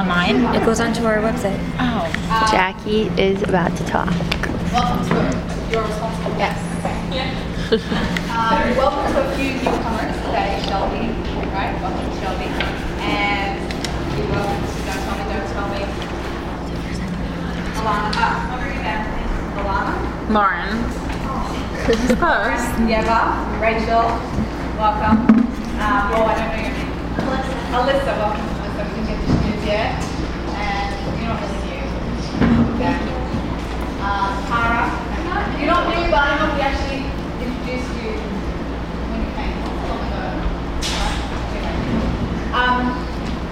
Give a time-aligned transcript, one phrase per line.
[0.00, 0.54] online?
[0.54, 1.60] It goes onto our website.
[1.78, 2.08] Oh.
[2.50, 4.08] Jackie is about to talk.
[4.72, 5.14] Welcome to
[5.70, 6.32] your responsible.
[6.40, 6.56] Yes.
[8.32, 11.12] um, welcome to a few newcomers today, Shelby.
[11.52, 11.76] Right?
[11.84, 12.48] Welcome to Shelby.
[13.04, 13.60] And
[14.16, 15.84] you're welcome to Don't Tell Me, Don't Tell Me.
[17.76, 18.08] Alana.
[18.16, 19.04] Ah, what are your names?
[19.60, 19.92] Alana.
[20.32, 20.80] Lauren.
[22.16, 22.64] Close.
[22.88, 23.20] Yeva.
[23.60, 24.08] Rachel.
[24.80, 25.28] Welcome.
[25.76, 26.88] Um, oh, I don't know your name.
[27.20, 27.52] Alyssa.
[27.76, 28.12] Alyssa.
[28.16, 28.59] Welcome,
[29.66, 30.02] Yet.
[30.56, 30.88] And
[31.20, 31.84] you're not really new.
[32.74, 32.96] Okay.
[34.00, 34.88] Uh, Tara.
[35.58, 37.04] You're not new, but I don't know we actually
[37.44, 38.16] introduced you
[39.12, 39.52] when you came.
[39.86, 40.24] Long ago.
[42.56, 42.82] Um,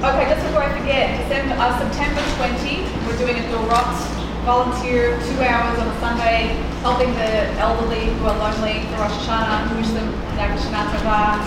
[0.00, 4.18] okay, just before I forget, December, uh, September 20, we're doing a Dorot
[4.48, 9.76] volunteer two hours on a Sunday, helping the elderly who are lonely for Rosh Hashanah,
[9.76, 10.08] wish them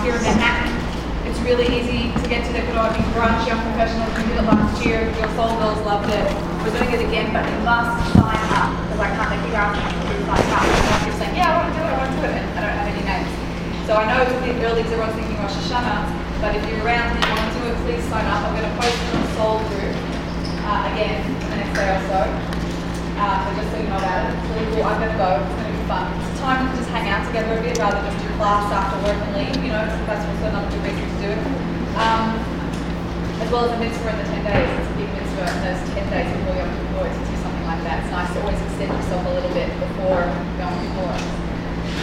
[0.03, 0.80] here in Manhattan.
[1.31, 4.11] It's really easy to get to the Kodomi brunch, young professionals.
[4.19, 5.07] We did it last year.
[5.15, 6.27] Your soul girls loved it.
[6.59, 9.55] We're doing it again, but you must sign up because I can't make you.
[9.55, 12.59] And you're saying, yeah, I want to do it, I want to do it, and
[12.59, 13.31] I don't have any names.
[13.87, 16.03] So I know it's a bit early because everyone's thinking Rosh Hashanah,
[16.43, 18.43] but if you're around and you want to do it, please sign up.
[18.43, 19.95] I'm going to post it on the Soul group
[20.67, 22.19] uh, again the next day or so.
[23.23, 24.35] Uh, just so you know it.
[24.35, 24.83] It's really cool.
[24.83, 25.31] I'm going to go.
[25.39, 26.11] It's going to be fun.
[26.11, 29.37] It's time to just hang out together a bit rather than class after work and
[29.37, 29.53] leave.
[29.61, 31.41] You know, that's also another good reason to do it.
[31.93, 32.41] Um,
[33.37, 34.65] as well as a mitzvah in the 10 days.
[34.65, 37.85] It's a big mitzvah in those 10 days before Yom Kippur to do something like
[37.85, 38.01] that.
[38.01, 40.25] It's nice to always extend yourself a little bit before
[40.57, 41.13] Yom Kippur.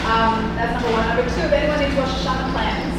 [0.06, 1.10] Um, that's number one.
[1.10, 2.94] Number two, if anyone needs Rosh Hashanah plans,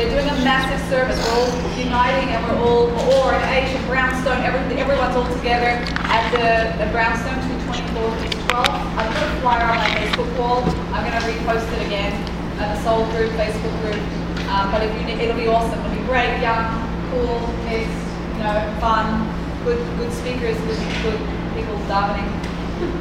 [0.00, 1.20] they're doing a massive service.
[1.28, 5.76] We're all uniting and we're all, we're all in and Brownstone, every, everyone's all together
[6.08, 7.36] at the, the Brownstone
[7.68, 8.96] 224 to 12.
[8.96, 10.64] I've put a flyer on my Facebook wall.
[10.96, 14.02] I'm going to repost it again at the Soul group, Facebook group.
[14.50, 15.78] Um, but if you need, it'll be awesome.
[15.78, 16.66] It'll be great, young,
[17.10, 17.92] cool, kids,
[18.34, 19.28] you know, fun,
[19.64, 21.20] good, good speakers, good, good
[21.54, 22.26] people davening.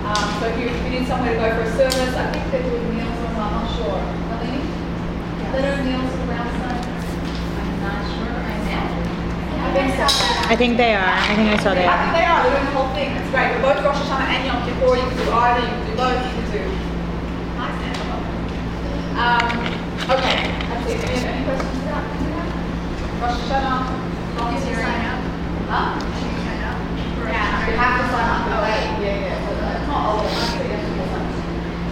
[0.05, 2.44] Um, so if you, if you need somewhere to go for a service, I think
[2.52, 4.01] they're doing meals or I'm not sure.
[4.34, 4.62] Eleni?
[5.53, 6.81] They're doing meals for Brownstone?
[6.81, 8.34] I'm not sure.
[8.34, 8.57] I'm.
[9.57, 10.06] I think so.
[10.50, 11.13] I think they are.
[11.13, 12.00] I think I saw they I are.
[12.01, 12.41] think they are.
[12.44, 13.09] They're doing the whole thing.
[13.17, 13.50] It's great.
[13.57, 14.96] We're both Rosh Hashanah and Yom Kippur.
[14.97, 15.62] You can do either.
[15.62, 16.17] You can do both.
[16.17, 16.77] You can do.
[19.17, 19.50] Um,
[20.13, 20.45] okay.
[20.69, 21.01] That's it.
[21.01, 22.47] Any, any questions about that?
[23.17, 23.81] Rosh Hashanah.
[24.38, 25.01] Volunteering.
[25.66, 25.97] Huh?
[27.25, 28.45] Yeah, you have to sign up.
[28.45, 28.85] Oh, wait.
[29.01, 29.89] Yeah, yeah.
[29.89, 30.38] Not all of them.
[30.61, 31.41] You have to sign up.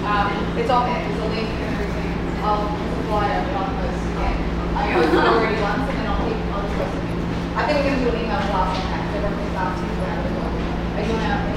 [0.06, 1.02] Um, it's on there.
[1.02, 2.14] There's a link and everything.
[2.46, 4.38] I'll supply it on this again.
[4.78, 7.18] I posted already once and then I'll keep, I'll just post it.
[7.58, 10.20] I think we're do an email blast on that, so everything's out to you around
[10.20, 10.52] as well.
[10.94, 11.56] Are you email?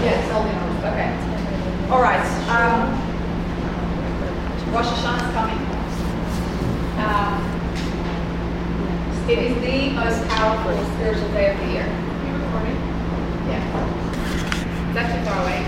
[0.00, 1.10] Yes, I'll email, okay.
[1.90, 3.01] All right, um,
[4.72, 5.60] Rosh Hashanah is coming.
[6.96, 7.34] Um,
[9.28, 11.86] it is the most powerful spiritual day of the year.
[12.24, 12.78] You recording?
[13.52, 13.60] Yeah.
[14.88, 15.60] Is that too far away?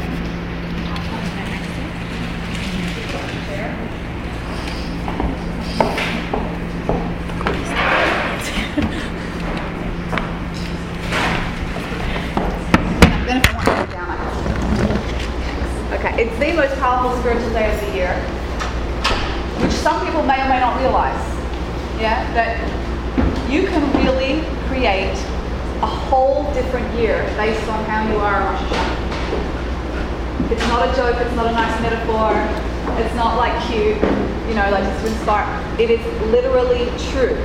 [15.93, 18.44] Okay, it's the most powerful spiritual day of the year,
[19.85, 21.21] some people may or may not realize.
[22.01, 22.57] Yeah, that
[23.53, 25.13] you can really create
[25.85, 30.51] a whole different year based on how you are on Rosh Hashanah.
[30.53, 32.33] It's not a joke, it's not a nice metaphor,
[32.97, 34.01] it's not like cute,
[34.49, 35.45] you know, like just to inspire.
[35.79, 36.01] It is
[36.33, 37.37] literally true.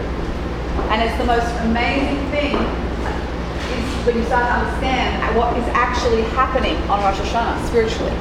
[0.96, 6.22] And it's the most amazing thing is when you start to understand what is actually
[6.40, 8.16] happening on Rosh Hashanah spiritually.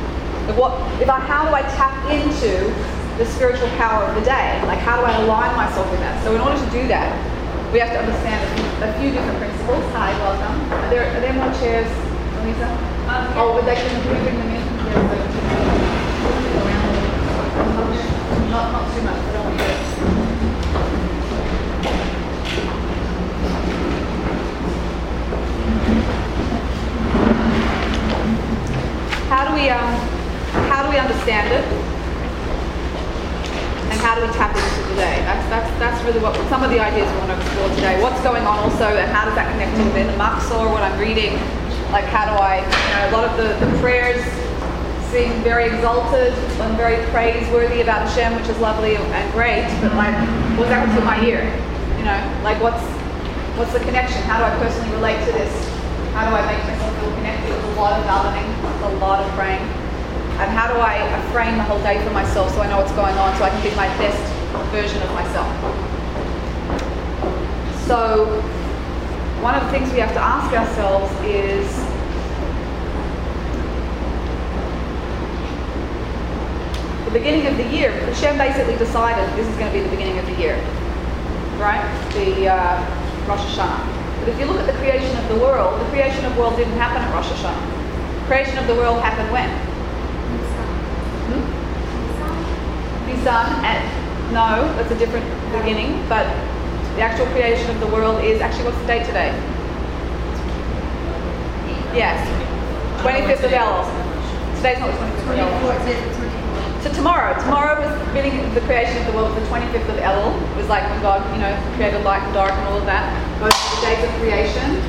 [0.59, 0.75] What,
[1.07, 2.75] how do I tap into
[3.19, 4.63] the spiritual power of the day?
[4.65, 6.23] Like how do I align myself with that?
[6.23, 7.11] So in order to do that,
[7.73, 8.39] we have to understand
[8.79, 9.83] a few, different principles.
[9.93, 10.73] Hi, welcome.
[10.73, 11.91] Are there, are there more chairs,
[12.47, 12.71] Lisa?
[13.11, 14.63] Um, Oh, would they, can we bring them in?
[18.55, 19.65] Not, not too much, I want to.
[29.29, 29.95] How do we um,
[30.71, 31.98] how do we understand it?
[33.99, 35.27] And how do we tap into today?
[35.27, 37.99] That's that's that's really what some of the ideas we want to explore today.
[37.99, 41.35] What's going on also, and how does that connect to the Machzor, what I'm reading?
[41.91, 44.23] Like how do I, you know, a lot of the, the prayers
[45.11, 50.15] seem very exalted and very praiseworthy about Hashem, which is lovely and great, but like,
[50.55, 51.43] what's that to my ear?
[51.99, 52.87] You know, like what's
[53.59, 54.23] what's the connection?
[54.31, 55.51] How do I personally relate to this?
[56.15, 57.51] How do I make myself feel connected?
[57.51, 59.67] A lot of davening, a lot of praying.
[60.39, 61.03] And how do I
[61.33, 63.63] frame the whole day for myself so I know what's going on so I can
[63.63, 64.23] be my best
[64.71, 65.51] version of myself?
[67.87, 68.27] So
[69.43, 71.67] one of the things we have to ask ourselves is
[77.07, 77.91] the beginning of the year.
[77.91, 80.55] Hashem basically decided this is going to be the beginning of the year,
[81.59, 81.83] right?
[82.13, 84.21] The uh, Rosh Hashanah.
[84.21, 86.57] But if you look at the creation of the world, the creation of the world
[86.57, 88.27] didn't happen at Rosh Hashanah.
[88.27, 89.78] Creation of the world happened when?
[91.29, 93.07] Hmm?
[93.07, 93.65] Nisan.
[93.65, 93.85] At,
[94.33, 96.27] no, that's a different beginning, but
[96.97, 99.31] the actual creation of the world is actually what's the date today?
[101.95, 102.19] Yes,
[103.01, 103.87] 25th of Elul.
[104.57, 106.83] Today's not the 25th of Elul.
[106.83, 109.97] So tomorrow, tomorrow was the beginning of the creation of the world, the 25th of
[110.03, 110.35] Elul.
[110.53, 113.07] It was like when God, you know, created light and dark and all of that.
[113.41, 114.83] Those are the days of creation.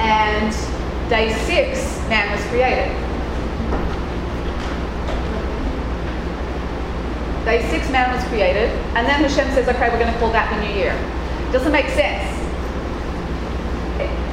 [0.00, 0.52] And
[1.08, 3.03] day six, man was created.
[7.44, 8.72] Day six, man was created.
[8.96, 10.96] And then Hashem says, okay, we're going to call that the new year.
[11.52, 12.24] Doesn't make sense.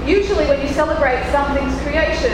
[0.07, 2.31] Usually when you celebrate something's creation,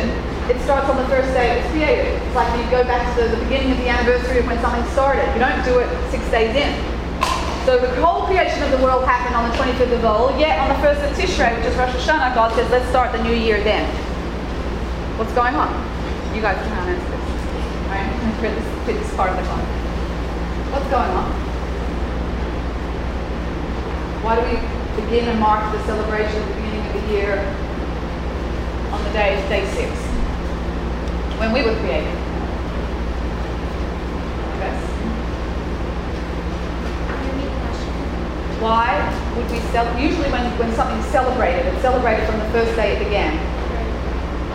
[0.47, 2.13] it starts on the first day it was created.
[2.21, 5.25] It's like you go back to the, beginning of the anniversary of when something started.
[5.33, 6.71] You don't do it six days in.
[7.65, 10.69] So the whole creation of the world happened on the 25th of Elul, yet on
[10.69, 13.61] the 1st of Tishrei, which is Rosh Hashanah, God says, let's start the new year
[13.61, 13.83] then.
[15.17, 15.73] What's going on?
[16.33, 17.17] You guys can answer this.
[17.89, 18.07] Right?
[18.39, 19.86] For this, for this part of the clock.
[20.71, 21.31] What's going on?
[24.23, 24.55] Why do we
[25.01, 27.39] begin and mark the celebration at the beginning of the year
[28.91, 29.91] on the day of day six?
[31.39, 32.15] When we were created.
[34.57, 34.81] Yes.
[38.59, 38.89] Why
[39.37, 42.99] would we cel- usually when, when something's celebrated, it's celebrated from the first day it
[43.03, 43.37] began.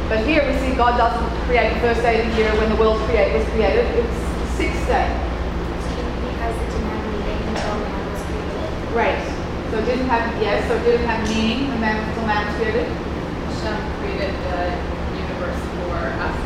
[0.09, 2.77] But here we see God doesn't create the first day of the year when the
[2.77, 3.87] world create, was created.
[3.97, 5.09] It's the sixth day.
[5.09, 8.93] Because it didn't have meaning until man was created.
[8.93, 9.23] Right.
[9.71, 12.55] So it didn't have yes, so it didn't have meaning when man until man was
[12.55, 12.87] created.
[12.87, 14.71] Hashem created the
[15.19, 16.37] universe for us.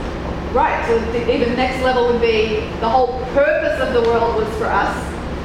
[0.56, 0.80] Right.
[0.88, 4.72] So the, the next level would be the whole purpose of the world was for
[4.72, 4.96] us,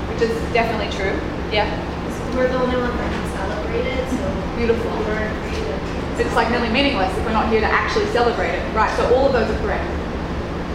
[0.07, 1.19] which is definitely true.
[1.51, 1.67] Yeah.
[1.67, 4.23] So we're the only ones that can celebrate it, so
[4.55, 4.87] Beautiful.
[4.87, 5.79] we weren't created.
[6.15, 8.63] It's like nearly meaningless if we're not here to actually celebrate it.
[8.71, 8.91] Right.
[8.95, 9.83] So all of those are correct.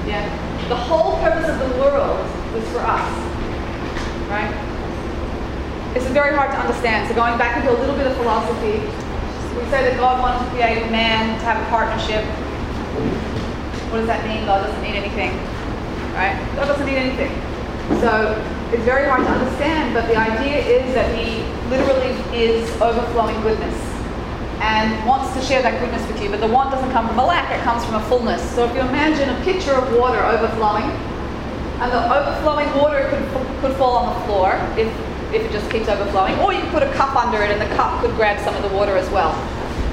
[0.05, 0.29] Yeah.
[0.69, 2.21] The whole purpose of the world
[2.53, 3.09] was for us.
[4.29, 4.66] Right.
[5.97, 7.09] This is very hard to understand.
[7.09, 8.85] So going back into a little bit of philosophy,
[9.57, 12.21] we say that God wanted to create man to have a partnership.
[13.89, 14.45] What does that mean?
[14.45, 15.33] God doesn't need anything.
[16.13, 16.37] Right?
[16.53, 17.33] God doesn't need anything.
[18.05, 18.37] So
[18.77, 21.41] it's very hard to understand, but the idea is that he
[21.73, 23.81] literally is overflowing goodness
[24.61, 26.29] and wants to share that goodness with you.
[26.29, 28.45] But the want doesn't come from a lack, it comes from a fullness.
[28.53, 30.93] So if you imagine a pitcher of water overflowing,
[31.81, 33.25] and the overflowing water could,
[33.65, 34.93] could fall on the floor if,
[35.33, 37.75] if it just keeps overflowing, or you could put a cup under it and the
[37.75, 39.33] cup could grab some of the water as well.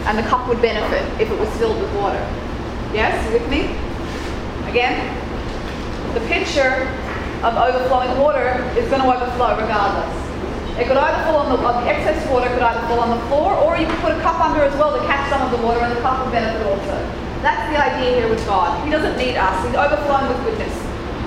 [0.05, 2.21] And the cup would benefit if it was filled with water.
[2.93, 3.73] Yes, with me?
[4.69, 4.99] Again,
[6.13, 6.85] the pitcher
[7.41, 10.13] of overflowing water is going to overflow regardless.
[10.77, 13.53] It could either fall on the, the excess water could either fall on the floor,
[13.53, 15.79] or you could put a cup under as well to catch some of the water,
[15.81, 16.97] and the cup would benefit also.
[17.45, 18.83] That's the idea here with God.
[18.85, 19.53] He doesn't need us.
[19.65, 20.73] He's overflowing with goodness.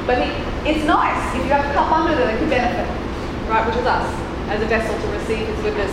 [0.06, 0.30] But he,
[0.66, 2.88] it's nice if you have a cup under there it can benefit,
[3.48, 3.66] right?
[3.66, 4.06] Which is us
[4.50, 5.92] as a vessel to receive His goodness.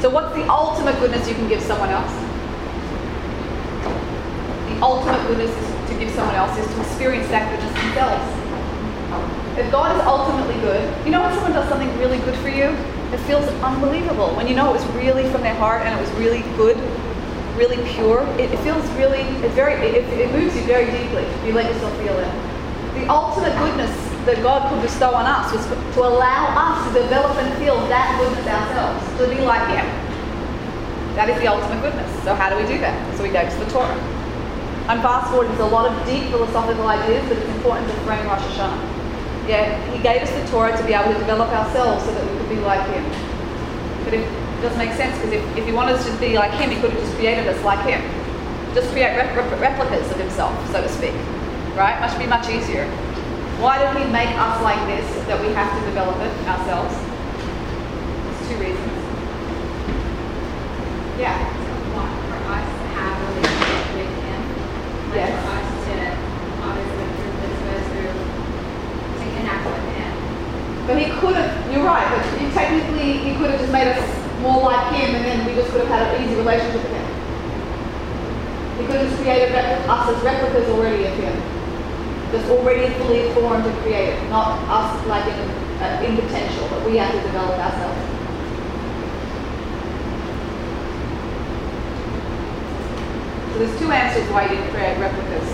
[0.00, 2.12] So, what's the ultimate goodness you can give someone else?
[4.68, 5.52] The ultimate goodness
[5.88, 8.24] to give someone else is to experience that goodness themselves.
[9.58, 12.72] If God is ultimately good, you know when someone does something really good for you,
[13.12, 14.34] it feels unbelievable.
[14.36, 16.78] When you know it was really from their heart and it was really good,
[17.56, 21.26] really pure, it, it feels really, it's very, it, it moves you very deeply.
[21.44, 22.30] You let yourself feel it.
[22.94, 27.36] The ultimate goodness that God could bestow on us was to allow us to develop
[27.38, 29.86] and feel that goodness ourselves, to be like Him.
[31.16, 32.10] That is the ultimate goodness.
[32.24, 32.94] So how do we do that?
[33.16, 33.98] So we go to the Torah.
[34.88, 38.26] I'm fast forwarding to a lot of deep philosophical ideas, but it's important to frame
[38.26, 39.46] Rosh Hashanah.
[39.48, 42.38] Yeah, he gave us the Torah to be able to develop ourselves so that we
[42.38, 43.04] could be like him.
[44.04, 46.52] But if, it doesn't make sense because if, if he wanted us to be like
[46.52, 48.02] him, he could have just created us like him.
[48.74, 51.14] Just create rep- rep- replicas of himself, so to speak.
[51.74, 51.98] Right?
[52.00, 52.86] Must be much easier.
[53.60, 56.96] Why did he make us like this that we have to develop it ourselves?
[56.96, 58.96] There's two reasons.
[61.20, 61.36] Yeah.
[61.92, 64.40] want for us to have a relationship with him.
[65.12, 65.36] Like Yes.
[65.44, 65.96] for us to
[66.64, 70.12] obviously through this through to connect with him.
[70.88, 72.24] But he could have, you're right, but
[72.56, 74.00] technically he could have just made us
[74.40, 77.08] more like him and then we just could have had an easy relationship with him.
[78.80, 81.29] He could have just created us as replicas already of him.
[82.32, 85.50] Just already fully formed and created, not us like in,
[85.82, 87.98] uh, in potential, but we have to develop ourselves.
[93.50, 95.48] So there's two answers why you create replicas.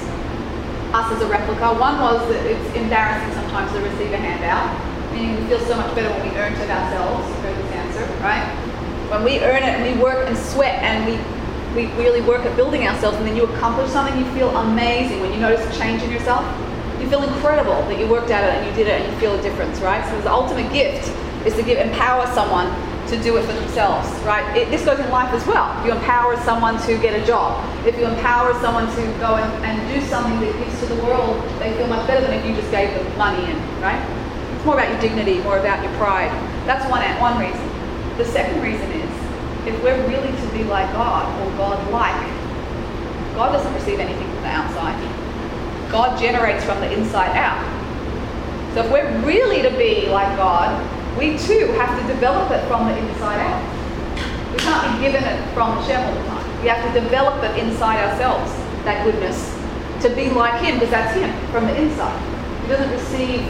[0.92, 1.72] Us as a replica.
[1.80, 4.68] One was that it's embarrassing sometimes to receive a handout,
[5.12, 7.24] meaning we feel so much better when we earn it ourselves.
[7.40, 8.44] Heard this answer, right?
[9.08, 11.16] When we earn it and we work and sweat and we
[11.76, 15.20] we really work at building ourselves and then you accomplish something, you feel amazing.
[15.20, 16.42] When you notice a change in yourself,
[17.06, 19.38] you feel incredible that you worked at it and you did it and you feel
[19.38, 20.04] a difference, right?
[20.10, 21.06] So the ultimate gift
[21.46, 22.66] is to give empower someone
[23.06, 24.42] to do it for themselves, right?
[24.56, 25.70] It, this goes in life as well.
[25.78, 29.64] If you empower someone to get a job, if you empower someone to go and,
[29.64, 32.56] and do something that gives to the world, they feel much better than if you
[32.56, 34.02] just gave them money in, right?
[34.56, 36.34] It's more about your dignity, more about your pride.
[36.66, 37.62] That's one, one reason.
[38.18, 39.14] The second reason is
[39.68, 42.26] if we're really to be like God or God-like,
[43.36, 45.15] God doesn't receive anything from the outside.
[45.96, 47.56] God generates from the inside out.
[48.74, 50.76] So if we're really to be like God,
[51.16, 53.64] we too have to develop it from the inside out.
[54.52, 56.44] We can't be given it from Hashem all the time.
[56.60, 58.52] We have to develop it inside ourselves,
[58.84, 59.56] that goodness,
[60.02, 62.20] to be like Him, because that's Him from the inside.
[62.60, 63.40] He doesn't receive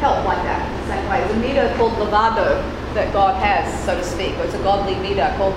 [0.00, 1.20] help like that in the same way.
[1.20, 4.94] There's a middah called levado that God has, so to speak, or it's a godly
[4.94, 5.52] middah called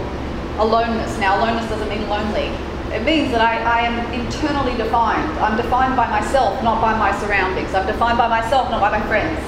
[0.59, 1.17] aloneness.
[1.19, 2.51] Now, aloneness doesn't mean lonely.
[2.91, 5.31] It means that I, I am internally defined.
[5.39, 7.73] I'm defined by myself, not by my surroundings.
[7.73, 9.39] I'm defined by myself, not by my friends.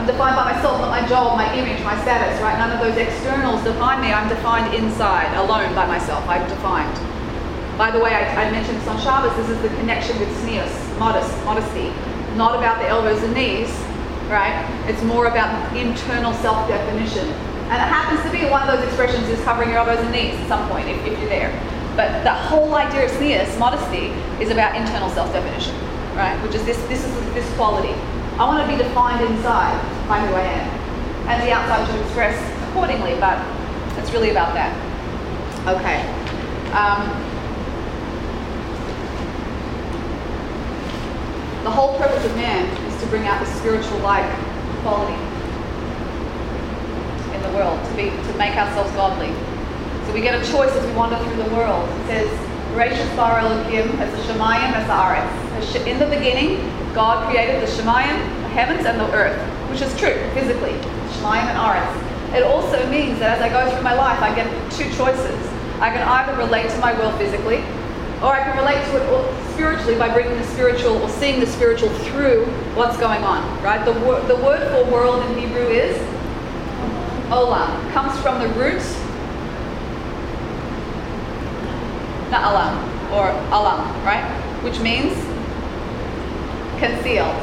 [0.00, 2.56] I'm defined by myself, not my job, my image, my status, right?
[2.56, 4.12] None of those externals define me.
[4.12, 6.26] I'm defined inside, alone by myself.
[6.26, 6.96] I'm defined.
[7.76, 9.36] By the way, I, I mentioned this on Shabbos.
[9.36, 11.92] This is the connection with tznius, modest, modesty.
[12.32, 13.68] Not about the elbows and knees,
[14.32, 14.56] right?
[14.88, 17.28] It's more about internal self-definition.
[17.68, 20.32] And it happens to be one of those expressions is covering your elbows and knees
[20.40, 21.52] at some point if, if you're there.
[21.96, 25.74] But the whole idea of tznius, modesty, is about internal self-definition,
[26.14, 26.36] right?
[26.42, 27.94] Which is this, this is this quality.
[28.36, 30.68] I want to be defined inside by who I am.
[31.26, 32.36] And the outside should express
[32.68, 33.40] accordingly, but
[33.96, 34.76] it's really about that.
[35.66, 36.04] Okay.
[36.76, 37.00] Um,
[41.64, 44.30] the whole purpose of man is to bring out the spiritual-like
[44.82, 45.16] quality
[47.34, 49.32] in the world, to be to make ourselves godly.
[50.06, 51.88] So we get a choice as we wander through the world.
[52.02, 55.86] It says, Gracious Bar Elohim as the Shemayim as the Aretz.
[55.86, 56.60] In the beginning,
[56.94, 59.36] God created the Shemayim, the heavens, and the earth,
[59.70, 60.72] which is true, physically.
[61.18, 62.34] Shemayim and Aretz.
[62.36, 65.34] It also means that as I go through my life, I get two choices.
[65.80, 67.58] I can either relate to my world physically,
[68.22, 71.88] or I can relate to it spiritually by bringing the spiritual or seeing the spiritual
[72.10, 72.44] through
[72.74, 73.84] what's going on, right?
[73.84, 75.96] The, wor- the word for world in Hebrew is
[77.32, 77.92] olam.
[77.92, 78.82] Comes from the root
[82.30, 84.24] na'alam or alam, right?
[84.62, 85.14] Which means
[86.78, 87.36] concealed.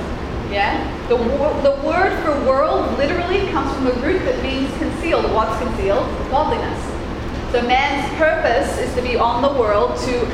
[0.51, 0.77] Yeah?
[1.07, 5.25] The, the word for world literally comes from a root that means concealed.
[5.31, 6.05] What's concealed?
[6.29, 6.79] Godliness.
[7.51, 10.25] So man's purpose is to be on the world to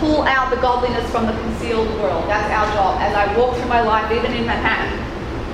[0.00, 2.24] pull out the godliness from the concealed world.
[2.28, 3.00] That's our job.
[3.00, 4.98] As I walk through my life, even in Manhattan,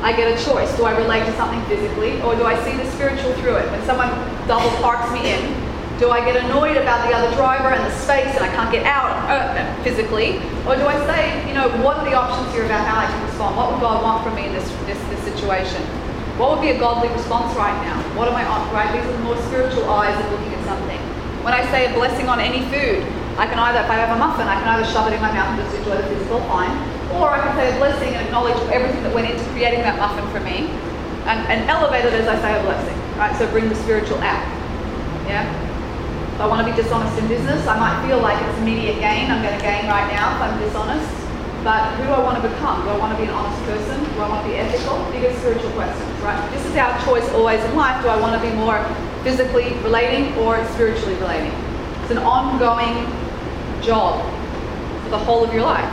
[0.02, 0.74] I get a choice.
[0.76, 3.70] Do I relate to something physically or do I see the spiritual through it?
[3.70, 4.08] When someone
[4.48, 5.59] double parks me in,
[6.00, 8.88] do I get annoyed about the other driver and the space and I can't get
[8.88, 10.40] out uh, physically?
[10.64, 13.20] Or do I say, you know, what are the options here about how I can
[13.28, 13.52] respond?
[13.52, 15.84] What would God want from me in this, this, this situation?
[16.40, 18.00] What would be a godly response right now?
[18.16, 18.88] What am I on, right?
[18.96, 20.96] These are the more spiritual eyes of looking at something.
[21.44, 23.04] When I say a blessing on any food,
[23.36, 25.28] I can either, if I have a muffin, I can either shove it in my
[25.36, 26.72] mouth and just enjoy the physical, fine.
[27.12, 30.24] Or I can say a blessing and acknowledge everything that went into creating that muffin
[30.32, 30.72] for me
[31.28, 33.36] and, and elevate it as I say a blessing, right?
[33.36, 34.48] So bring the spiritual out.
[35.28, 35.69] Yeah?
[36.40, 39.30] If I want to be dishonest in business, I might feel like it's immediate gain.
[39.30, 41.04] I'm going to gain right now if I'm dishonest.
[41.62, 42.80] But who do I want to become?
[42.80, 44.02] Do I want to be an honest person?
[44.14, 45.04] Do I want to be ethical?
[45.12, 46.40] Bigger spiritual questions, right?
[46.50, 48.00] This is our choice always in life.
[48.02, 48.82] Do I want to be more
[49.22, 51.52] physically relating or spiritually relating?
[52.00, 53.04] It's an ongoing
[53.82, 54.24] job
[55.04, 55.92] for the whole of your life.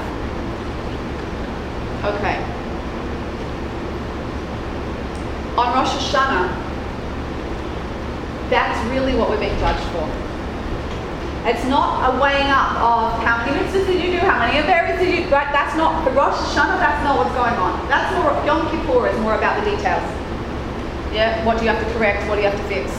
[2.07, 2.39] Okay.
[5.59, 6.55] On Rosh Hashanah,
[8.49, 10.26] that's really what we're being judged for.
[11.47, 14.99] It's not a weighing up of how many mitzvahs did you do, how many Averis
[14.99, 15.47] did you, right?
[15.55, 17.87] That's not, Rosh Hashanah, that's not what's going on.
[17.87, 20.03] That's more, of Yom Kippur is more about the details.
[21.15, 22.91] Yeah, what do you have to correct, what do you have to fix?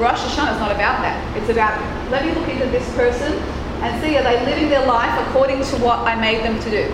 [0.00, 1.20] Rosh Hashanah is not about that.
[1.36, 1.76] It's about,
[2.10, 3.36] let me look into this person
[3.84, 6.88] and see, are they living their life according to what I made them to do?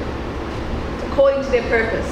[1.06, 2.10] According to their purpose.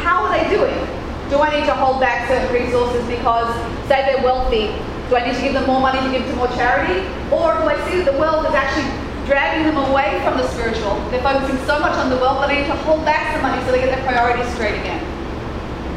[0.00, 0.80] How are they doing?
[1.28, 3.52] Do I need to hold back certain resources because,
[3.84, 4.72] say they're wealthy,
[5.14, 7.06] do I need to give them more money to give to more charity?
[7.30, 8.90] Or do I see that the world is actually
[9.30, 10.98] dragging them away from the spiritual?
[11.14, 13.62] They're focusing so much on the wealth that they need to hold back some money
[13.62, 14.98] so they get their priorities straight again.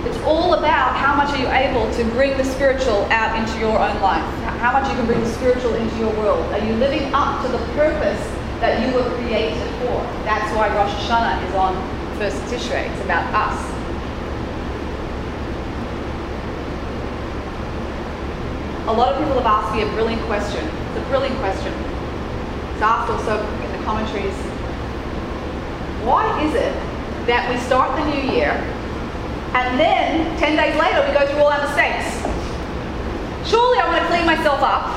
[0.05, 3.73] It's all about how much are you able to bring the spiritual out into your
[3.73, 4.21] own life.
[4.61, 6.45] How much you can bring the spiritual into your world.
[6.53, 8.21] Are you living up to the purpose
[8.61, 9.97] that you were created for?
[10.29, 11.73] That's why Rosh Hashanah is on
[12.21, 12.85] first Tishrei.
[12.93, 13.76] It's about us.
[18.87, 20.63] A lot of people have asked me a brilliant question.
[20.63, 21.75] It's a brilliant question.
[22.71, 24.31] It's asked also in the commentaries.
[26.07, 26.71] Why is it
[27.27, 28.55] that we start the new year
[29.51, 32.15] and then 10 days later we go through all our mistakes?
[33.43, 34.87] Surely I want to clean myself up.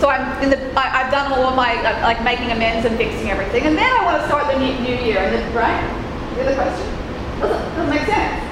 [0.00, 2.96] So I'm in the, I, have done all of my, uh, like making amends and
[2.96, 3.64] fixing everything.
[3.68, 5.20] And then I want to start the new, new year.
[5.20, 5.84] And then, right?
[6.40, 6.88] You the question?
[7.40, 8.45] Doesn't, doesn't make sense.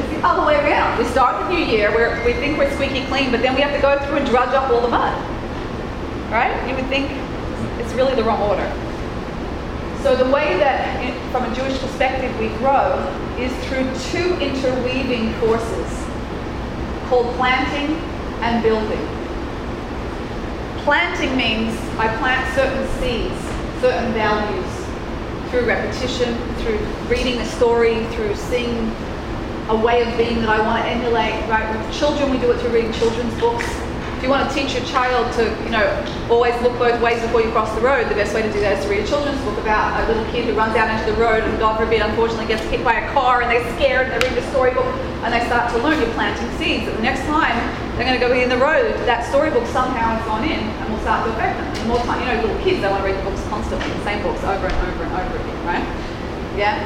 [0.00, 0.98] It's the other way around.
[0.98, 3.74] We start the new year where we think we're squeaky clean, but then we have
[3.74, 5.12] to go through and drudge up all the mud.
[6.32, 6.56] Right?
[6.66, 7.10] You would think
[7.78, 8.64] it's really the wrong order.
[10.02, 10.96] So the way that,
[11.32, 12.96] from a Jewish perspective, we grow
[13.36, 16.06] is through two interweaving forces
[17.08, 17.96] called planting
[18.40, 19.06] and building.
[20.84, 23.38] Planting means I plant certain seeds,
[23.82, 24.64] certain values,
[25.50, 26.78] through repetition, through
[27.08, 28.94] reading a story, through seeing
[29.70, 31.48] a way of being that I want to emulate.
[31.48, 31.64] Right?
[31.70, 33.64] With children, we do it through reading children's books.
[34.18, 35.88] If you want to teach your child to, you know,
[36.28, 38.76] always look both ways before you cross the road, the best way to do that
[38.76, 41.16] is to read a children's book about a little kid who runs out into the
[41.16, 44.28] road and God forbid, unfortunately, gets hit by a car and they're scared and they
[44.28, 44.84] read the storybook
[45.24, 46.84] and they start to learn you're planting seeds.
[46.84, 47.56] That the next time
[47.96, 51.00] they're going to go in the road, that storybook somehow has gone in and will
[51.00, 51.72] start to affect them.
[51.80, 54.04] The more time, you know, little kids, they want to read the books constantly, the
[54.04, 55.86] same books over and over and over again, right?
[56.60, 56.76] Yeah?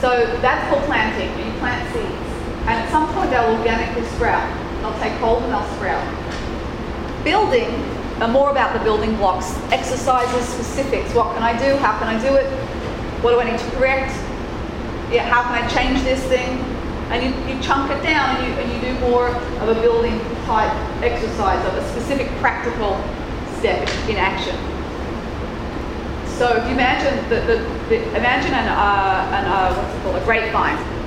[0.00, 1.28] So that's called planting.
[1.36, 2.27] You plant seeds.
[2.68, 4.44] And at some point they'll organically sprout.
[4.80, 6.04] They'll take hold and they'll sprout
[7.28, 7.68] building
[8.22, 11.14] are more about the building blocks, exercises, specifics.
[11.14, 11.76] What can I do?
[11.76, 12.46] How can I do it?
[13.22, 14.12] What do I need to correct?
[15.12, 16.58] Yeah, how can I change this thing?
[17.10, 20.18] And you, you chunk it down and you, and you do more of a building
[20.46, 20.72] type
[21.02, 22.96] exercise of a specific practical
[23.58, 24.56] step in action.
[26.38, 27.56] So if you imagine the, the,
[27.88, 30.97] the imagine an, uh, an uh, what's it called a grapevine,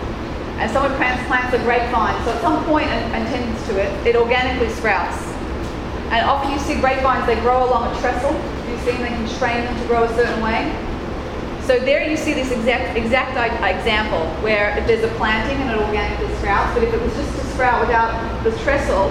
[0.62, 2.16] and someone plants a grapevine.
[2.24, 5.32] So at some point and, and tends to it, it organically sprouts
[6.12, 8.34] and often you see grapevines, they grow along a trestle.
[8.68, 10.68] You've seen they can train them to grow a certain way.
[11.64, 13.32] So there you see this exact, exact
[13.64, 17.32] example where if there's a planting and it organically sprouts, but if it was just
[17.40, 19.08] to sprout without the trestle,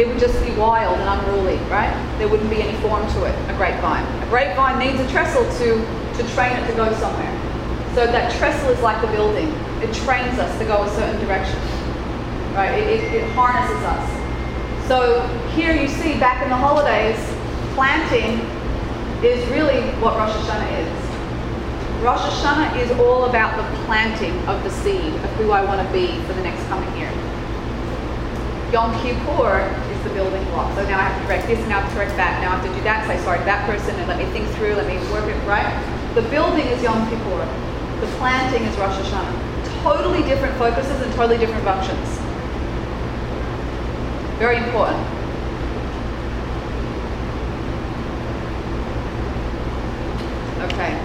[0.00, 1.94] it would just be wild and unruly, right?
[2.18, 4.02] There wouldn't be any form to it, a grapevine.
[4.24, 5.66] A grapevine needs a trestle to,
[6.16, 7.30] to train it to go somewhere.
[7.94, 9.54] So that trestle is like the building.
[9.82, 11.58] It trains us to go a certain direction,
[12.54, 12.78] right?
[12.78, 14.20] It, it, it harnesses us.
[14.88, 15.22] So
[15.54, 17.16] here you see back in the holidays,
[17.74, 18.44] planting
[19.24, 22.02] is really what Rosh Hashanah is.
[22.02, 25.92] Rosh Hashanah is all about the planting of the seed of who I want to
[25.92, 27.12] be for the next coming year.
[28.72, 30.74] Yom Kippur is the building block.
[30.74, 32.56] So now I have to correct this, now I have to correct that, now I
[32.56, 34.86] have to do that, say sorry to that person, and let me think through, let
[34.86, 35.68] me work it, right?
[36.14, 37.44] The building is Yom Kippur.
[38.00, 39.49] The planting is Rosh Hashanah.
[39.82, 42.18] Totally different focuses and totally different functions.
[44.38, 45.06] Very important.
[50.72, 50.96] Okay.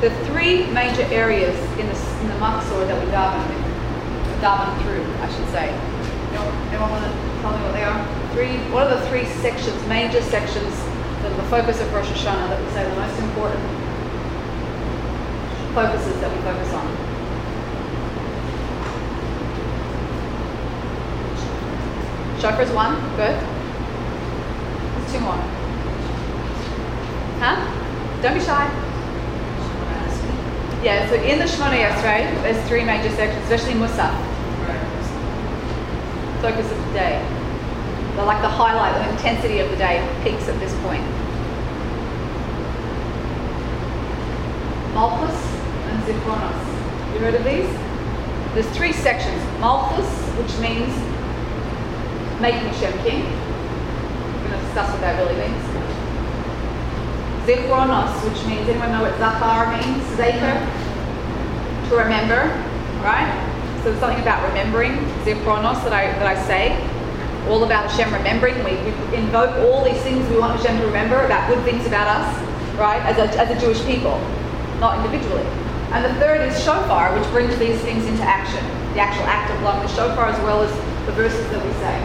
[0.00, 3.44] The three major areas in the, in the Machzor that we daven,
[4.40, 4.79] daven
[5.50, 5.90] through, I should say.
[6.30, 7.10] Anyone, anyone want to
[7.42, 8.20] tell me what they are?
[8.32, 10.74] three, what are the three sections, major sections,
[11.22, 13.60] that the focus of Rosh Hashanah that we say the most important
[15.74, 16.86] focuses that we focus on?
[22.38, 23.36] Chakras one, good.
[24.94, 25.36] There's two more.
[27.42, 27.58] Huh?
[28.22, 28.86] Don't be shy.
[30.82, 34.29] Yeah, so in the Shemona Esrei, there's three major sections, especially Musaf.
[36.40, 37.40] Focus of the day
[38.26, 41.02] like the highlight, the intensity of the day peaks at this point.
[44.94, 45.36] Malchus
[45.88, 47.14] and Zichronos.
[47.14, 47.70] You heard of these?
[48.54, 49.42] There's three sections.
[49.60, 50.92] Malchus, which means
[52.40, 53.24] making Shem king.
[53.24, 55.64] We're going to discuss what that really means.
[57.46, 60.02] Zichronos, which means, anyone know what Zachar means?
[60.16, 60.54] Zecher?
[61.88, 62.46] To remember,
[63.02, 63.49] right?
[63.80, 64.92] So there's something about remembering,
[65.24, 66.76] Zichronos, that I, that I say
[67.48, 68.54] all about Hashem remembering.
[68.60, 72.06] We, we, invoke all these things we want Hashem to remember about good things about
[72.06, 72.28] us,
[72.76, 74.20] right, as a, as a Jewish people,
[74.84, 75.48] not individually.
[75.96, 78.62] And the third is shofar, which brings these things into action.
[78.92, 80.70] The actual act of blowing the shofar, as well as
[81.06, 81.96] the verses that we say.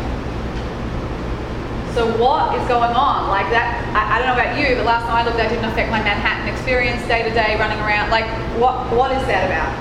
[1.94, 3.28] So what is going on?
[3.28, 5.68] Like that, I, I don't know about you, but last time I looked, that didn't
[5.68, 8.12] affect my Manhattan experience day to day, running around.
[8.12, 8.28] Like,
[8.60, 9.72] what what is that about?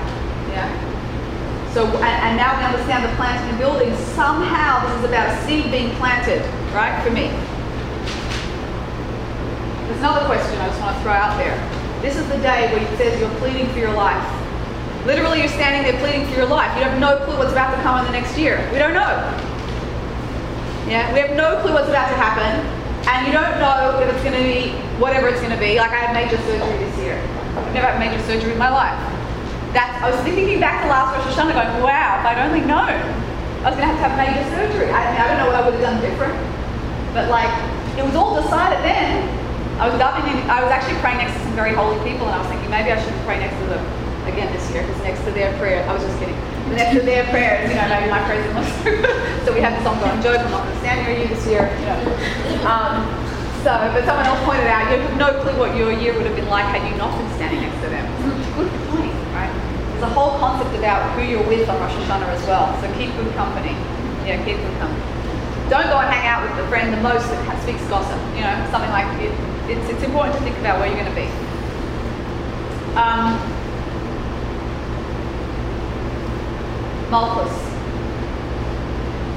[0.51, 0.84] Yeah.
[1.75, 3.91] So, and, now we understand the planting and building.
[4.15, 6.39] Somehow this is about a seed being planted,
[6.71, 6.95] right?
[7.03, 7.27] For me.
[9.83, 11.59] There's another question I just want to throw out there.
[11.99, 14.23] This is the day where it says you're pleading for your life.
[15.05, 16.71] Literally, you're standing there pleading for your life.
[16.79, 18.55] You have no clue what's about to come in the next year.
[18.71, 19.11] We don't know.
[20.87, 22.55] Yeah, we have no clue what's about to happen,
[23.03, 25.75] and you don't know if it's going to be whatever it's going to be.
[25.75, 27.19] Like I had major surgery this year.
[27.59, 29.14] I've never had major surgery in my life.
[29.75, 32.95] That's, I was thinking back to last Rosh Hashanah, going, wow, if I'd only known,
[33.59, 34.87] I was going to have to have major surgery.
[34.87, 36.31] I, I don't know what I would have done different,
[37.11, 37.51] but like
[37.99, 39.27] it was all decided then.
[39.75, 42.35] I was loving in, I was actually praying next to some very holy people, and
[42.35, 43.83] I was thinking maybe I should pray next to them
[44.31, 46.39] again this year, because next to their prayer, I was just kidding.
[46.71, 49.83] Next to their prayers, you know, maybe my prayers are so So we have this
[49.83, 51.67] ongoing joke, I'm not going to stand near you this year.
[52.63, 53.03] Um,
[53.65, 56.35] so, but someone else pointed out, you have no clue what your year would have
[56.35, 58.05] been like had you not been standing next to them.
[58.57, 59.49] Good point, right?
[59.94, 62.69] There's a whole concept about who you're with on Rosh Hashanah as well.
[62.79, 63.73] So keep good company.
[64.21, 65.01] Yeah, keep good company.
[65.69, 68.21] Don't go and hang out with the friend the most that speaks gossip.
[68.37, 69.33] You know, something like it,
[69.65, 71.25] it's, it's important to think about where you're going to be.
[72.93, 73.33] Um,
[77.09, 77.53] Malchus.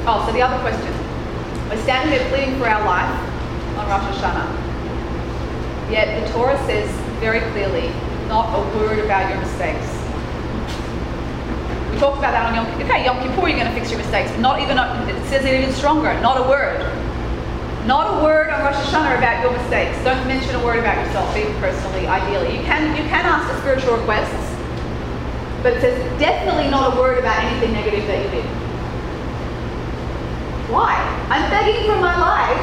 [0.05, 0.93] Oh, so the other question.
[1.69, 3.09] We're standing there pleading for our life
[3.81, 5.91] on Rosh Hashanah.
[5.91, 7.89] Yet the Torah says very clearly,
[8.29, 9.98] not a word about your mistakes.
[11.99, 12.87] We talked about that on Yom Kippur.
[12.87, 14.31] Okay, Yom Kippur, you're going to fix your mistakes.
[14.39, 16.79] Not even, it says it even stronger, not a word.
[17.91, 19.99] Not a word on Rosh Hashanah about your mistakes.
[20.07, 22.55] Don't mention a word about yourself, even personally, ideally.
[22.55, 24.31] You can, you can ask for spiritual requests,
[25.67, 28.47] but it says definitely not a word about anything negative that you did.
[30.71, 30.95] Why?
[31.35, 32.63] I'm begging for my life.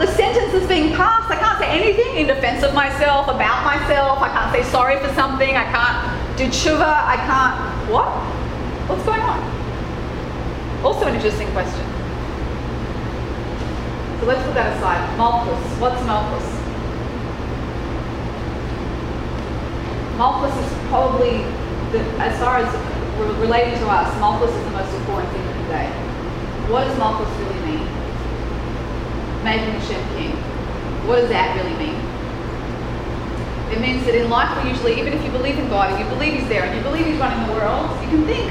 [0.00, 1.28] The sentence is being passed.
[1.28, 4.24] I can't say anything in defense of myself, about myself.
[4.24, 5.60] I can't say sorry for something.
[5.60, 7.04] I can't do tshuva.
[7.04, 7.77] I can't.
[7.88, 8.08] What?
[8.88, 9.40] What's going on?
[10.84, 11.86] Also, an interesting question.
[14.20, 15.16] So let's put that aside.
[15.16, 15.56] Malchus.
[15.80, 16.44] What's Malchus?
[20.18, 21.48] Malchus is probably,
[21.92, 22.68] the, as far as
[23.16, 25.88] re- relating to us, Malchus is the most important thing of the day.
[26.68, 27.88] What does Malchus really mean?
[29.44, 30.36] Making Hashem king.
[31.08, 32.07] What does that really mean?
[33.70, 36.08] It means that in life we usually, even if you believe in God, if you
[36.08, 38.48] believe He's there and you believe He's running the world, you can think,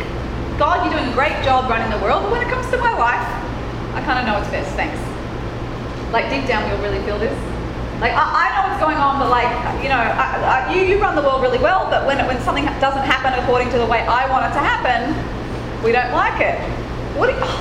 [0.62, 2.93] God, you're doing a great job running the world, but when it comes to my
[2.93, 3.25] life,
[3.97, 5.01] I kind of know what's best, thanks.
[6.13, 7.34] Like deep down, we all really feel this.
[7.99, 9.49] Like I, I know what's going on, but like
[9.82, 12.65] you know, I, I, you you run the world really well, but when when something
[12.77, 15.17] doesn't happen according to the way I want it to happen,
[15.84, 16.62] we don't like it.
[17.17, 17.34] What?
[17.34, 17.58] You, oh,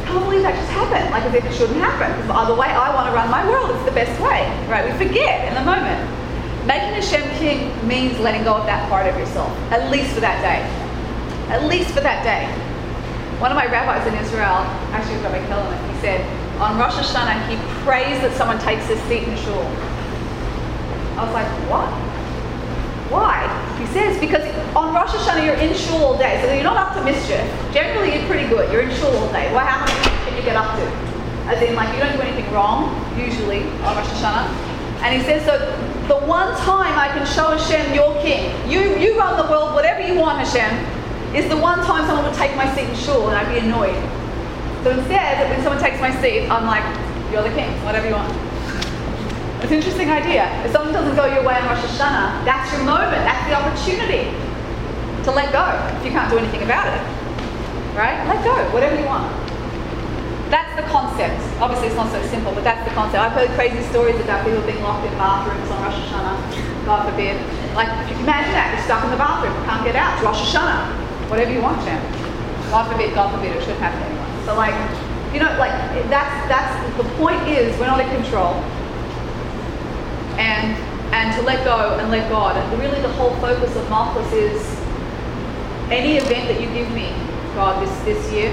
[0.00, 1.12] I can't believe that just happened.
[1.12, 2.08] Like as if it shouldn't happen.
[2.24, 4.88] Because the way I want to run my world is the best way, right?
[4.88, 6.23] We forget in the moment.
[6.66, 10.40] Making Hashem king means letting go of that part of yourself, at least for that
[10.40, 10.64] day.
[11.52, 12.48] At least for that day.
[13.38, 14.64] One of my rabbis in Israel,
[14.96, 16.24] actually Rabbi Kellerman, he said,
[16.62, 19.60] on Rosh Hashanah, he prays that someone takes his seat in shul.
[21.20, 21.90] I was like, what?
[23.12, 23.44] Why?
[23.76, 24.40] He says, because
[24.74, 27.44] on Rosh Hashanah you're in shul all day, so you're not up to mischief.
[27.74, 28.72] Generally, you're pretty good.
[28.72, 29.52] You're in shul all day.
[29.52, 29.92] What happens
[30.24, 30.84] can you get up to?
[31.44, 32.88] As in, like, you don't do anything wrong,
[33.20, 34.48] usually, on Rosh Hashanah.
[35.04, 35.60] And he says, so
[36.08, 38.52] the one time I can show Hashem, you're king.
[38.70, 40.68] You, you run the world, whatever you want, Hashem,
[41.34, 43.96] is the one time someone would take my seat in shul and I'd be annoyed.
[44.84, 46.84] So instead, when someone takes my seat, I'm like,
[47.32, 48.28] you're the king, whatever you want.
[49.62, 50.44] It's an interesting idea.
[50.64, 54.28] If something doesn't go your way on Rosh Hashanah, that's your moment, that's the opportunity
[55.24, 55.64] to let go
[55.96, 57.00] if you can't do anything about it.
[57.96, 58.20] Right?
[58.28, 59.43] Let go, whatever you want.
[60.74, 61.38] That's the concept.
[61.62, 63.22] Obviously, it's not so simple, but that's the concept.
[63.22, 66.34] I've heard crazy stories about people being locked in bathrooms on Rosh Hashanah,
[66.82, 67.38] God forbid.
[67.78, 70.50] Like, if you can imagine that, you're stuck in the bathroom, can't get out, Rosh
[70.50, 71.30] Hashanah.
[71.30, 72.02] Whatever you want, Shem.
[72.74, 74.26] God forbid, God forbid, it shouldn't happen to anyone.
[74.50, 74.74] So like,
[75.30, 75.70] you know, like
[76.10, 78.58] that's that's the point is we're not in control.
[80.42, 80.74] And
[81.14, 82.58] and to let go and let God.
[82.58, 84.58] And really the whole focus of Malchus is
[85.94, 87.14] any event that you give me,
[87.54, 88.50] God, this, this year,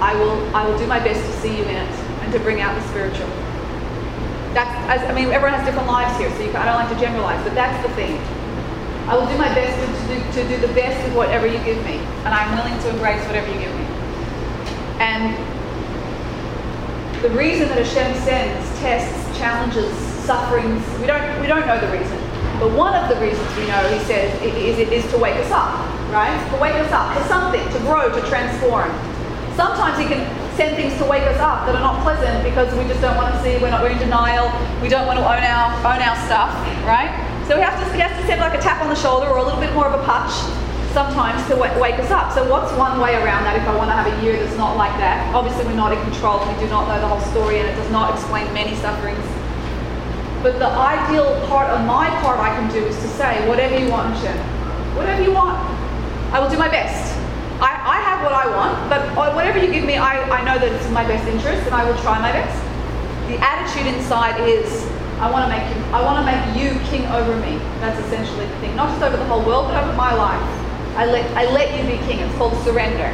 [0.00, 2.60] I will I will do my best to see you in it and to bring
[2.60, 3.28] out the spiritual.
[4.54, 7.54] That's I mean everyone has different lives here, so I don't like to generalize, but
[7.54, 8.18] that's the thing.
[9.06, 11.58] I will do my best to, to, do, to do the best with whatever you
[11.62, 13.84] give me, and I'm willing to embrace whatever you give me.
[14.96, 15.36] And
[17.22, 19.92] the reason that Hashem sends tests, challenges,
[20.24, 22.18] sufferings, we don't we don't know the reason.
[22.58, 25.74] But one of the reasons we know, he says, is, is to wake us up,
[26.12, 26.32] right?
[26.54, 28.88] To wake us up for something, to grow, to transform.
[29.56, 30.26] Sometimes he can
[30.58, 33.34] send things to wake us up that are not pleasant because we just don't want
[33.34, 34.50] to see, we're not, we're in denial,
[34.82, 36.50] we don't want to own our, own our stuff,
[36.86, 37.10] right?
[37.46, 39.38] So we have to, he has to send like a tap on the shoulder or
[39.38, 40.32] a little bit more of a punch
[40.94, 42.30] sometimes to wa- wake us up.
[42.32, 44.76] So what's one way around that if I want to have a year that's not
[44.76, 45.22] like that?
[45.34, 47.90] Obviously we're not in control, we do not know the whole story and it does
[47.90, 49.22] not explain many sufferings.
[50.42, 53.90] But the ideal part of my part I can do is to say, whatever you
[53.90, 54.36] want, Hashem.
[54.94, 55.58] Whatever you want.
[56.34, 57.13] I will do my best.
[58.24, 59.04] What I want, but
[59.36, 61.84] whatever you give me, I, I know that it's in my best interest and I
[61.84, 62.56] will try my best.
[63.28, 64.64] The attitude inside is,
[65.20, 67.60] I want to make you, I want to make you king over me.
[67.84, 68.76] That's essentially the thing.
[68.76, 70.40] Not just over the whole world, but over my life.
[70.96, 72.20] I let, I let you be king.
[72.20, 73.12] It's called surrender.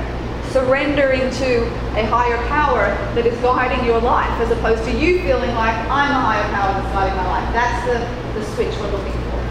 [0.55, 1.67] Surrendering to
[1.99, 6.15] a higher power that is guiding your life, as opposed to you feeling like I'm
[6.15, 7.51] a higher power that's guiding my life.
[7.51, 7.99] That's the,
[8.39, 9.43] the switch we're looking for.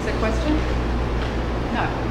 [0.00, 0.56] Is there a question?
[1.76, 2.03] No.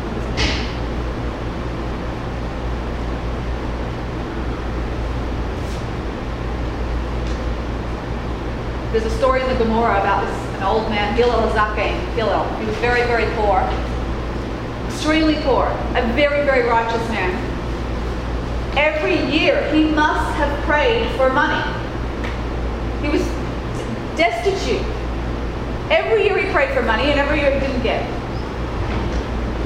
[8.93, 12.45] There's a story in the Gemara about this an old man, Hillel Hazaken, Hillel.
[12.59, 13.57] He was very, very poor,
[14.85, 15.65] extremely poor,
[15.97, 17.33] a very, very righteous man.
[18.77, 21.59] Every year he must have prayed for money.
[23.01, 23.25] He was
[24.15, 24.85] destitute.
[25.89, 28.07] Every year he prayed for money, and every year he didn't get.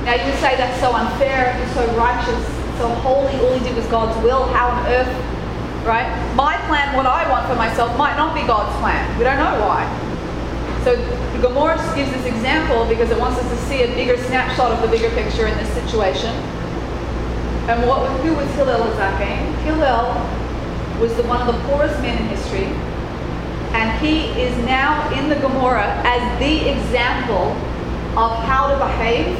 [0.06, 3.76] Now you would say that's so unfair, he's so righteous, so holy, all he did
[3.76, 4.46] was God's will.
[4.54, 5.37] How on earth
[5.84, 6.08] right?
[6.36, 9.18] My plan, what I want for myself, might not be God's plan.
[9.18, 9.86] We don't know why.
[10.84, 10.96] So
[11.42, 14.88] Gemara gives this example because it wants us to see a bigger snapshot of the
[14.88, 16.34] bigger picture in this situation.
[17.68, 19.54] And what, who was Hillel Hazaken?
[19.64, 20.16] Hillel
[21.02, 22.66] was the, one of the poorest men in history,
[23.76, 27.52] and he is now in the Gemara as the example
[28.18, 29.38] of how to behave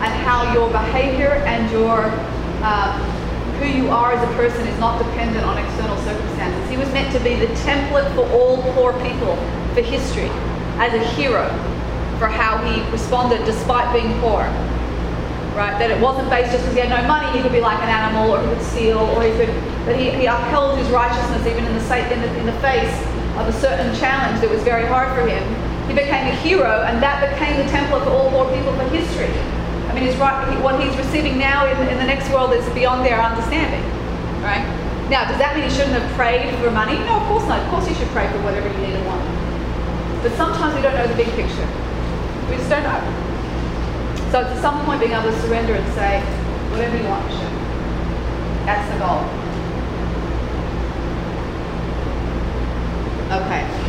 [0.00, 2.06] and how your behavior and your
[2.64, 3.15] um,
[3.58, 6.70] who you are as a person is not dependent on external circumstances.
[6.70, 9.36] He was meant to be the template for all poor people
[9.74, 10.28] for history,
[10.78, 11.48] as a hero
[12.18, 14.44] for how he responded despite being poor.
[15.56, 15.72] Right?
[15.80, 17.88] That it wasn't based just because he had no money, he could be like an
[17.88, 19.48] animal or he could steal or he could,
[19.88, 22.92] but he, he upheld his righteousness even in the, in, the, in the face
[23.40, 25.44] of a certain challenge that was very hard for him.
[25.88, 29.32] He became a hero and that became the template for all poor people for history.
[29.88, 33.20] I mean, right, what he's receiving now in, in the next world is beyond their
[33.20, 33.82] understanding,
[34.42, 34.64] right?
[35.08, 36.98] Now, does that mean he shouldn't have prayed for money?
[37.06, 37.62] No, of course not.
[37.62, 39.22] Of course, you should pray for whatever you need and want.
[40.22, 41.68] But sometimes we don't know the big picture.
[42.50, 42.98] We just don't know.
[44.34, 46.18] So at some point, being able to surrender and say,
[46.74, 47.54] whatever you want, Hashem.
[48.66, 49.22] That's the goal.
[53.38, 53.76] Okay.